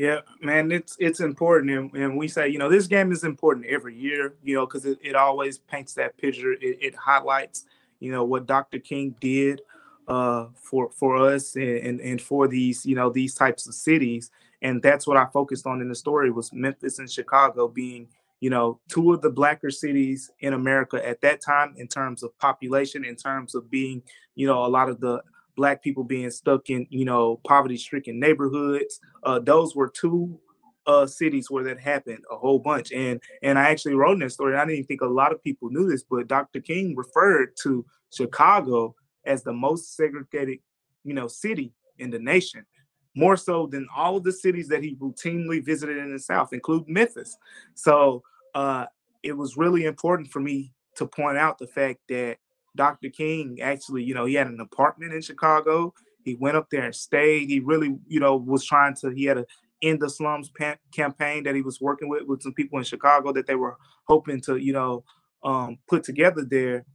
[0.00, 3.66] Yeah, man, it's it's important, and, and we say, you know, this game is important
[3.66, 6.52] every year, you know, because it, it always paints that picture.
[6.54, 7.64] It, it highlights,
[8.00, 8.80] you know, what Dr.
[8.80, 9.60] King did
[10.08, 14.82] uh, for for us and, and for these, you know, these types of cities, and
[14.82, 18.08] that's what I focused on in the story was Memphis and Chicago being,
[18.40, 22.36] you know, two of the blacker cities in America at that time in terms of
[22.40, 24.02] population, in terms of being,
[24.34, 25.22] you know, a lot of the
[25.56, 29.00] black people being stuck in you know poverty stricken neighborhoods.
[29.22, 30.38] Uh, those were two
[30.86, 32.92] uh, cities where that happened a whole bunch.
[32.92, 35.70] And and i actually wrote in that story i didn't think a lot of people
[35.70, 40.58] knew this but dr king referred to chicago as the most segregated
[41.04, 42.66] you know city in the nation
[43.14, 46.92] more so than all of the cities that he routinely visited in the south including
[46.92, 47.36] memphis.
[47.74, 48.22] So
[48.54, 48.86] uh,
[49.22, 52.38] it was really important for me to point out the fact that
[52.76, 53.08] Dr.
[53.10, 55.94] King actually, you know, he had an apartment in Chicago.
[56.24, 57.50] He went up there and stayed.
[57.50, 59.46] He really, you know, was trying to, he had a
[59.80, 63.32] in the slums pa- campaign that he was working with with some people in Chicago
[63.32, 63.76] that they were
[64.08, 65.04] hoping to, you know,
[65.42, 66.86] um, put together there.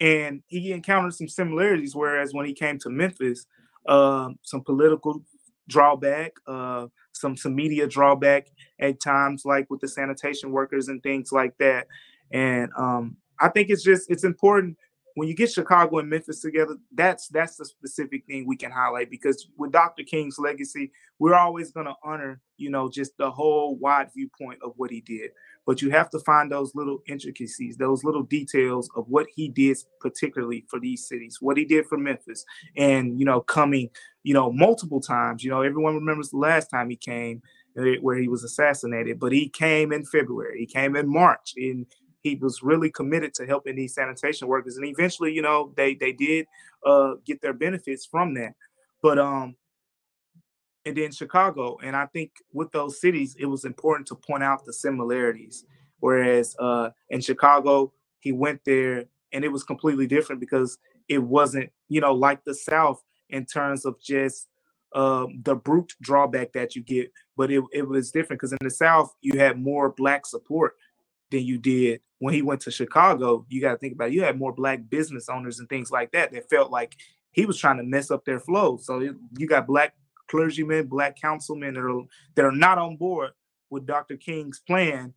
[0.00, 1.94] And he encountered some similarities.
[1.94, 3.46] Whereas when he came to Memphis,
[3.86, 5.22] um, some political
[5.68, 8.48] drawback, uh, some some media drawback
[8.80, 11.86] at times, like with the sanitation workers and things like that.
[12.32, 14.76] And um, I think it's just it's important
[15.14, 19.10] when you get Chicago and Memphis together, that's that's the specific thing we can highlight
[19.10, 20.02] because with Dr.
[20.02, 24.72] King's legacy, we're always going to honor, you know, just the whole wide viewpoint of
[24.76, 25.30] what he did.
[25.66, 29.78] But you have to find those little intricacies, those little details of what he did,
[30.00, 32.44] particularly for these cities, what he did for Memphis,
[32.76, 33.90] and you know, coming,
[34.24, 35.44] you know, multiple times.
[35.44, 37.40] You know, everyone remembers the last time he came
[37.78, 41.86] eh, where he was assassinated, but he came in February, he came in March, in
[42.24, 46.12] he was really committed to helping these sanitation workers and eventually you know they they
[46.12, 46.46] did
[46.84, 48.54] uh get their benefits from that.
[49.00, 49.54] But um
[50.86, 54.64] and then chicago and i think with those cities it was important to point out
[54.64, 55.64] the similarities.
[56.00, 61.70] Whereas uh in chicago he went there and it was completely different because it wasn't
[61.88, 64.48] you know like the south in terms of just
[64.94, 68.70] um, the brute drawback that you get, but it, it was different because in the
[68.70, 70.76] South you had more black support
[71.34, 74.22] than you did when he went to Chicago, you got to think about it, you
[74.22, 76.96] had more black business owners and things like that that felt like
[77.32, 78.78] he was trying to mess up their flow.
[78.78, 79.94] So you got black
[80.28, 82.02] clergymen, black councilmen that are
[82.34, 83.32] that are not on board
[83.68, 84.16] with Dr.
[84.16, 85.12] King's plan.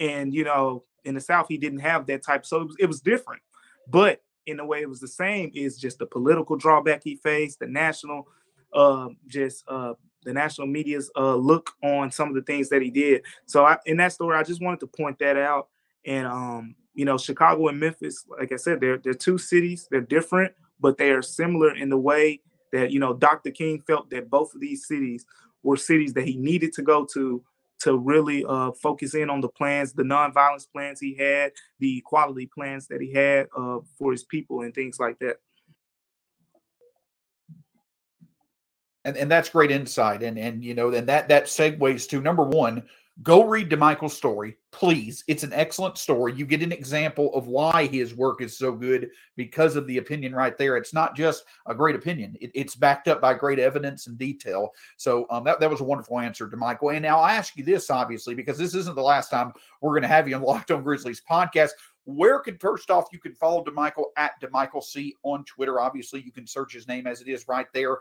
[0.00, 2.44] And you know, in the South, he didn't have that type.
[2.44, 3.42] So it was, it was different.
[3.86, 5.52] But in a way, it was the same.
[5.54, 8.26] Is just the political drawback he faced, the national,
[8.72, 9.94] uh, just uh,
[10.24, 13.22] the national media's uh, look on some of the things that he did.
[13.46, 15.68] So I, in that story, I just wanted to point that out
[16.04, 19.88] And um, you know, Chicago and Memphis, like I said, they're they're two cities.
[19.90, 22.40] They're different, but they are similar in the way
[22.72, 23.50] that you know Dr.
[23.50, 25.24] King felt that both of these cities
[25.62, 27.42] were cities that he needed to go to
[27.80, 32.46] to really uh, focus in on the plans, the nonviolence plans he had, the equality
[32.46, 35.36] plans that he had uh, for his people, and things like that.
[39.04, 40.22] And, and that's great insight.
[40.22, 42.84] And and you know, and that that segues to number one,
[43.22, 45.22] Go read DaMichael's story, please.
[45.28, 46.32] It's an excellent story.
[46.32, 50.34] You get an example of why his work is so good because of the opinion
[50.34, 50.78] right there.
[50.78, 54.70] It's not just a great opinion, it, it's backed up by great evidence and detail.
[54.96, 56.94] So um, that, that was a wonderful answer, DaMichael.
[56.94, 60.02] And now I ask you this, obviously, because this isn't the last time we're going
[60.02, 61.70] to have you on Locked on Grizzlies podcast.
[62.04, 65.80] Where could first off you can follow DaMichael at DaMichael C on Twitter?
[65.80, 67.98] Obviously, you can search his name as it is right there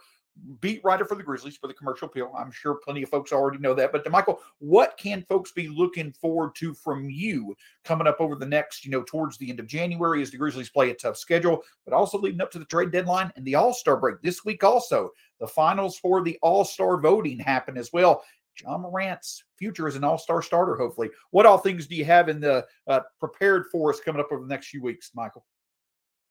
[0.59, 2.31] beat writer for the Grizzlies for the commercial appeal.
[2.37, 3.91] I'm sure plenty of folks already know that.
[3.91, 8.45] But Michael, what can folks be looking forward to from you coming up over the
[8.45, 11.63] next, you know, towards the end of January as the Grizzlies play a tough schedule,
[11.85, 14.63] but also leading up to the trade deadline and the All Star break this week.
[14.63, 18.23] Also, the finals for the All Star voting happen as well.
[18.61, 21.09] Ja Morant's future as an All Star starter, hopefully.
[21.31, 24.41] What all things do you have in the uh, prepared for us coming up over
[24.41, 25.45] the next few weeks, Michael?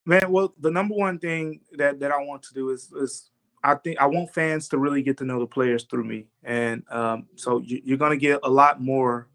[0.07, 3.31] Man, well, the number one thing that that I want to do is is
[3.63, 6.83] I think I want fans to really get to know the players through me, and
[6.91, 9.29] um, so you, are going to get a lot more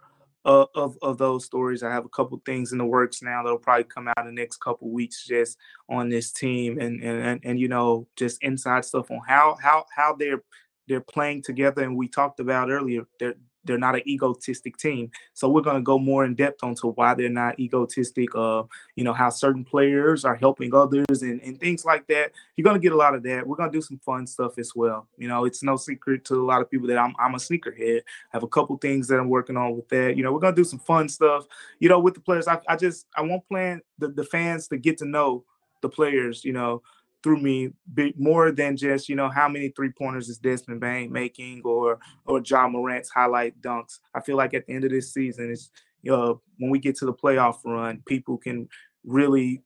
[0.46, 1.84] uh, of of those stories.
[1.84, 4.32] I have a couple things in the works now that'll probably come out in the
[4.32, 5.58] next couple weeks, just
[5.90, 9.86] on this team, and and and, and you know, just inside stuff on how how
[9.96, 10.42] how they're
[10.88, 11.84] they're playing together.
[11.84, 13.06] And we talked about earlier,
[13.66, 15.12] they're not an egotistic team.
[15.34, 18.34] So we're going to go more in depth onto why they're not egotistic.
[18.36, 18.64] Uh,
[18.96, 22.32] you know how certain players are helping others and, and things like that.
[22.56, 23.46] You're going to get a lot of that.
[23.46, 25.08] We're going to do some fun stuff as well.
[25.18, 28.00] You know, it's no secret to a lot of people that I'm I'm a sneakerhead.
[28.00, 28.02] I
[28.32, 30.16] have a couple things that I'm working on with that.
[30.16, 31.46] You know, we're going to do some fun stuff.
[31.80, 32.48] You know, with the players.
[32.48, 35.44] I, I just I want plan the the fans to get to know
[35.82, 36.46] the players.
[36.46, 36.82] You know,
[37.26, 37.72] through me
[38.20, 41.98] more than just you know how many three pointers is Desmond Bane making or
[42.28, 43.98] or Ja Morant's highlight dunks.
[44.14, 45.72] I feel like at the end of this season, it's
[46.04, 48.70] you know when we get to the playoff run, people can
[49.04, 49.64] really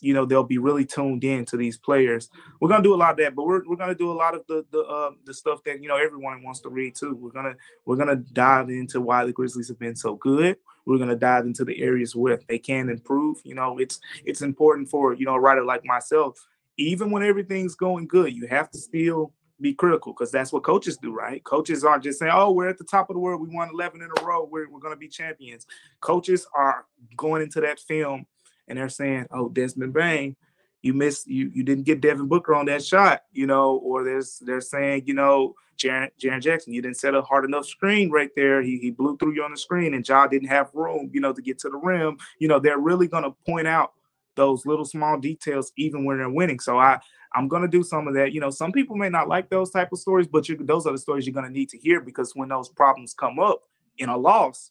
[0.00, 2.30] you know they'll be really tuned in to these players.
[2.58, 4.46] We're gonna do a lot of that, but we're, we're gonna do a lot of
[4.48, 7.14] the the uh, the stuff that you know everyone wants to read too.
[7.16, 7.52] We're gonna
[7.84, 10.56] we're gonna dive into why the Grizzlies have been so good.
[10.86, 13.42] We're gonna dive into the areas where they can improve.
[13.44, 16.46] You know, it's it's important for you know a writer like myself
[16.76, 20.96] even when everything's going good, you have to still be critical because that's what coaches
[20.96, 21.42] do, right?
[21.44, 23.40] Coaches aren't just saying, oh, we're at the top of the world.
[23.40, 24.48] We won 11 in a row.
[24.50, 25.66] We're, we're going to be champions.
[26.00, 28.26] Coaches are going into that film
[28.68, 30.36] and they're saying, oh, Desmond Bane,
[30.82, 34.38] you missed, you, you didn't get Devin Booker on that shot, you know, or there's,
[34.40, 38.30] they're saying, you know, Jaren, Jaren Jackson, you didn't set a hard enough screen right
[38.36, 38.62] there.
[38.62, 41.32] He, he blew through you on the screen and Ja didn't have room, you know,
[41.32, 42.18] to get to the rim.
[42.38, 43.92] You know, they're really going to point out
[44.36, 46.60] those little small details even when they're winning.
[46.60, 46.98] So I
[47.34, 48.32] I'm gonna do some of that.
[48.32, 50.92] You know, some people may not like those type of stories, but you, those are
[50.92, 53.62] the stories you're gonna need to hear because when those problems come up
[53.98, 54.70] in a loss,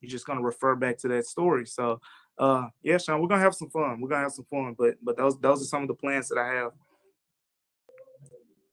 [0.00, 1.66] you're just gonna refer back to that story.
[1.66, 2.00] So
[2.38, 4.00] uh yeah, Shawn, we're gonna have some fun.
[4.00, 6.38] We're gonna have some fun, but but those those are some of the plans that
[6.38, 6.72] I have.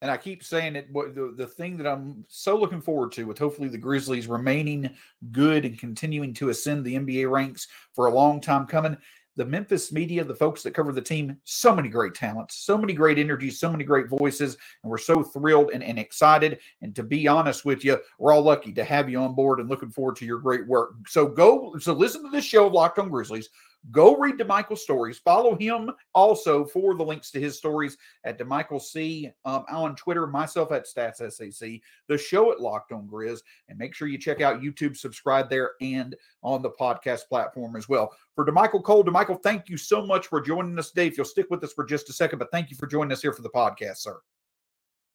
[0.02, 0.92] And I keep saying it.
[0.92, 4.90] The, the thing that I'm so looking forward to, with hopefully the Grizzlies remaining
[5.32, 8.98] good and continuing to ascend the NBA ranks for a long time coming,
[9.36, 12.94] the Memphis media, the folks that cover the team, so many great talents, so many
[12.94, 14.58] great energies, so many great voices.
[14.84, 16.60] And we're so thrilled and, and excited.
[16.82, 19.70] And to be honest with you, we're all lucky to have you on board and
[19.70, 20.92] looking forward to your great work.
[21.08, 23.50] So go, so listen to this show of Locked on Grizzlies.
[23.90, 25.18] Go read DaMichael's stories.
[25.18, 30.28] Follow him also for the links to his stories at DaMichael C um, on Twitter,
[30.28, 34.62] myself at StatsSAC, the show at Locked on Grizz, and make sure you check out
[34.62, 38.14] YouTube, subscribe there, and on the podcast platform as well.
[38.36, 41.08] For DaMichael Cole, DaMichael, thank you so much for joining us today.
[41.08, 43.22] If you'll stick with us for just a second, but thank you for joining us
[43.24, 44.20] here for the podcast, sir.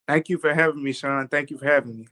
[0.08, 1.28] Thank you for having me, Shawn.
[1.28, 2.08] Thank you for having me.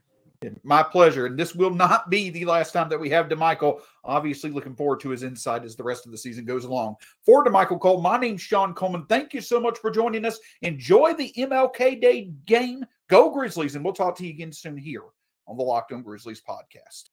[0.63, 1.25] My pleasure.
[1.25, 3.79] And this will not be the last time that we have DaMichael.
[4.03, 6.95] Obviously, looking forward to his insight as the rest of the season goes along.
[7.25, 9.05] For DaMichael Cole, my name's Shawn Coleman.
[9.07, 10.39] Thank you so much for joining us.
[10.61, 12.85] Enjoy the MLK Day game.
[13.07, 15.03] Go Grizzlies, and we'll talk to you again soon here
[15.47, 17.04] on the Locked on Grizzlies podcast.